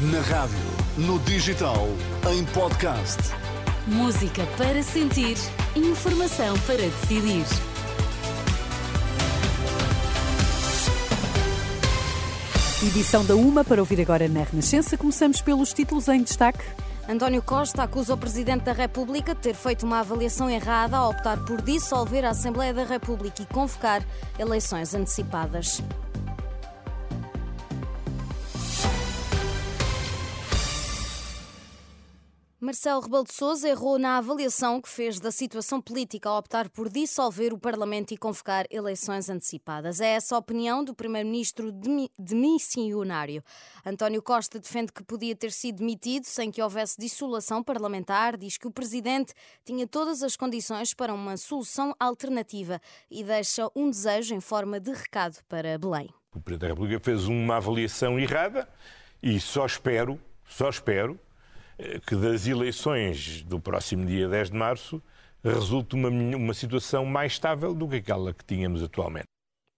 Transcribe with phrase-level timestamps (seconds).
[0.00, 0.56] Na rádio,
[0.96, 1.88] no digital,
[2.32, 3.18] em podcast.
[3.84, 5.36] Música para sentir,
[5.74, 7.44] informação para decidir.
[12.86, 14.96] Edição da Uma para ouvir agora na Renascença.
[14.96, 16.64] Começamos pelos títulos em destaque.
[17.08, 21.44] António Costa acusa o Presidente da República de ter feito uma avaliação errada ao optar
[21.44, 24.06] por dissolver a Assembleia da República e convocar
[24.38, 25.82] eleições antecipadas.
[32.68, 36.90] Marcelo Rebelo de Sousa errou na avaliação que fez da situação política ao optar por
[36.90, 40.02] dissolver o Parlamento e convocar eleições antecipadas.
[40.02, 41.72] É essa a opinião do primeiro-ministro
[42.18, 43.42] demissionário.
[43.86, 48.66] António Costa defende que podia ter sido demitido sem que houvesse dissolução parlamentar, diz que
[48.66, 49.32] o presidente
[49.64, 54.92] tinha todas as condições para uma solução alternativa e deixa um desejo em forma de
[54.92, 56.10] recado para Belém.
[56.34, 58.68] O Presidente da República fez uma avaliação errada
[59.22, 61.18] e só espero, só espero
[62.06, 65.02] que das eleições do próximo dia 10 de março
[65.42, 69.26] resulte uma, uma situação mais estável do que aquela que tínhamos atualmente.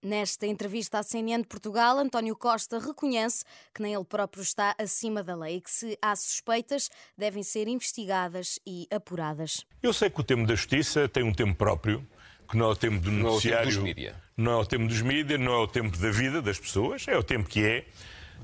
[0.02, 5.22] Nesta entrevista à CNN de Portugal, António Costa reconhece que nem ele próprio está acima
[5.22, 9.66] da lei e que, se há suspeitas, devem ser investigadas e apuradas.
[9.82, 12.06] Eu sei que o tempo da justiça tem um tempo próprio,
[12.50, 14.56] que não é o tempo do noticiário, não é o tempo dos mídias, não é
[14.56, 17.46] o tempo dos mídias, não é o tempo da vida das pessoas, é o tempo
[17.46, 17.86] que é.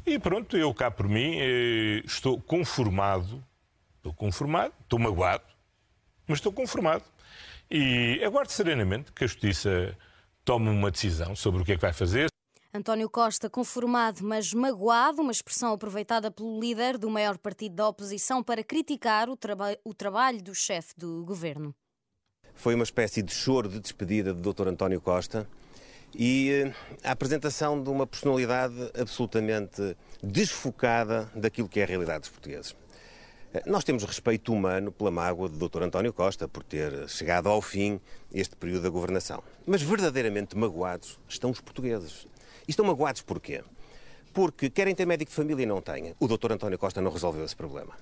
[0.05, 3.43] E pronto, eu cá por mim eh, estou conformado,
[4.07, 5.45] estou conformado, estou magoado,
[6.27, 7.05] mas estou conformado.
[7.71, 9.97] E aguardo serenamente que a Justiça
[10.45, 12.29] tome uma decisão sobre o que é que vai fazer.
[12.73, 18.43] António Costa, conformado, mas magoado, uma expressão aproveitada pelo líder do maior partido da oposição
[18.43, 21.75] para criticar o, traba o trabalho do chefe do governo.
[22.55, 24.69] Foi uma espécie de choro de despedida do Dr.
[24.69, 25.49] António Costa
[26.15, 32.29] e eh, a apresentação de uma personalidade absolutamente desfocada daquilo que é a realidade dos
[32.29, 32.77] portugueses.
[33.65, 35.85] Nós temos respeito humano pela mágoa do Dr.
[35.85, 38.01] António Costa por ter chegado ao fim
[38.33, 39.43] este período da governação.
[39.65, 42.27] Mas verdadeiramente magoados estão os portugueses.
[42.67, 43.63] E estão magoados porquê?
[44.33, 46.15] Porque querem ter médico de família e não têm.
[46.19, 46.53] O Dr.
[46.53, 47.95] António Costa não resolveu esse problema.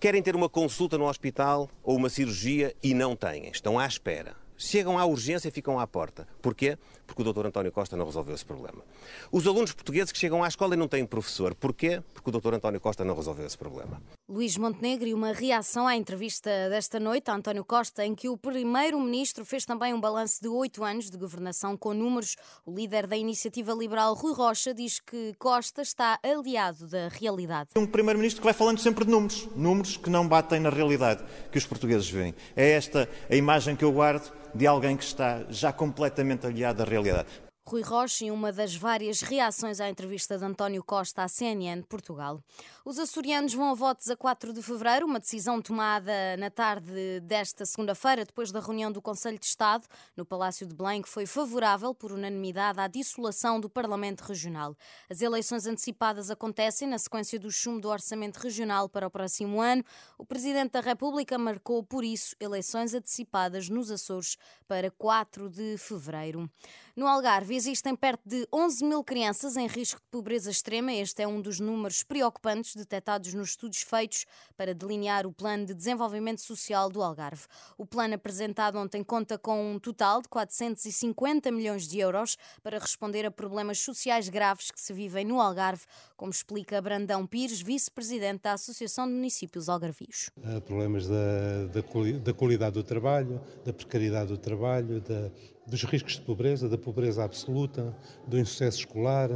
[0.00, 3.50] Querem ter uma consulta no hospital ou uma cirurgia e não têm.
[3.50, 4.34] Estão à espera.
[4.56, 6.26] Chegam à urgência e ficam à porta.
[6.40, 6.78] Porquê?
[7.06, 7.46] Porque o Dr.
[7.46, 8.82] António Costa não resolveu esse problema.
[9.30, 11.54] Os alunos portugueses que chegam à escola e não têm professor.
[11.54, 12.02] Porquê?
[12.14, 12.54] Porque o Dr.
[12.54, 14.00] António Costa não resolveu esse problema.
[14.28, 18.36] Luís Montenegro e uma reação à entrevista desta noite a António Costa, em que o
[18.36, 22.34] primeiro-ministro fez também um balanço de oito anos de governação com números.
[22.66, 27.70] O líder da iniciativa liberal, Rui Rocha, diz que Costa está aliado da realidade.
[27.76, 31.58] Um primeiro-ministro que vai falando sempre de números, números que não batem na realidade que
[31.58, 32.34] os portugueses veem.
[32.56, 36.84] É esta a imagem que eu guardo de alguém que está já completamente aliado à
[36.84, 37.28] realidade.
[37.68, 42.40] Rui Rocha em uma das várias reações à entrevista de António Costa à CNN Portugal.
[42.84, 47.66] Os açorianos vão a votos a 4 de fevereiro, uma decisão tomada na tarde desta
[47.66, 49.84] segunda-feira, depois da reunião do Conselho de Estado
[50.16, 54.76] no Palácio de Belém, que foi favorável por unanimidade à dissolução do Parlamento Regional.
[55.10, 59.84] As eleições antecipadas acontecem na sequência do chumbo do Orçamento Regional para o próximo ano.
[60.16, 64.36] O Presidente da República marcou, por isso, eleições antecipadas nos Açores
[64.68, 66.48] para 4 de fevereiro.
[66.94, 70.92] No Algarve existem perto de 11 mil crianças em risco de pobreza extrema.
[70.92, 75.74] Este é um dos números preocupantes detectados nos estudos feitos para delinear o Plano de
[75.74, 77.44] Desenvolvimento Social do Algarve.
[77.78, 83.24] O plano apresentado ontem conta com um total de 450 milhões de euros para responder
[83.24, 85.84] a problemas sociais graves que se vivem no Algarve,
[86.16, 90.30] como explica Brandão Pires, vice-presidente da Associação de Municípios Algarvios.
[90.66, 91.80] Problemas da, da,
[92.22, 95.30] da qualidade do trabalho, da precariedade do trabalho, da
[95.66, 97.94] dos riscos de pobreza, da pobreza absoluta,
[98.26, 99.28] do insucesso escolar,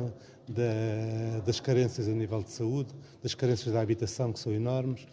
[0.48, 5.06] da, das carências a nível de saúde, das carências da habitação, que são enormes.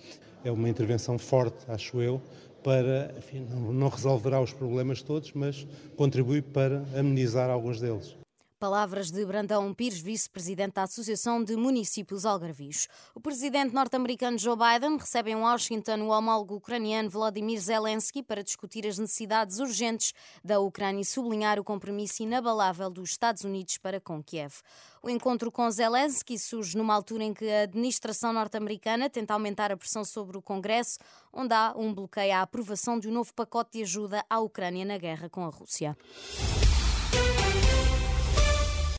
[0.43, 2.21] É uma intervenção forte, acho eu,
[2.63, 8.15] para, enfim, não, não resolverá os problemas todos, mas contribui para amenizar alguns deles.
[8.59, 12.87] Palavras de Brandão Pires, vice-presidente da Associação de Municípios Algarvios.
[13.13, 18.87] O presidente norte-americano Joe Biden recebe em Washington o homólogo ucraniano Volodymyr Zelensky para discutir
[18.87, 20.11] as necessidades urgentes
[20.43, 24.55] da Ucrânia e sublinhar o compromisso inabalável dos Estados Unidos para com Kiev.
[25.03, 29.77] O encontro com Zelensky surge numa altura em que a administração norte-americana tenta aumentar a
[29.77, 30.97] pressão sobre o Congresso,
[31.31, 34.97] onde há um bloqueio à aprovação de um novo pacote de ajuda à Ucrânia na
[34.97, 35.95] guerra com a Rússia.